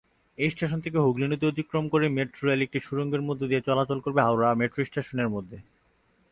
[0.37, 4.21] এই স্টেশন থেকে হুগলী নদী অতিক্রম করে মেট্রো রেল একটি সুড়ঙ্গের মধ্য দিয়ে চলাচল করবে
[4.21, 5.57] হাওড়া মেট্রো স্টেশন-এর মধ্যে।